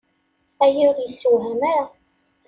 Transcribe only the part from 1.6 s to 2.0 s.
ara.